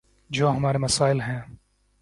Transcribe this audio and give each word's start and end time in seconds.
جو 0.29 0.51
ہمارے 0.51 0.77
مسائل 0.77 1.21
ہیں۔ 1.21 1.41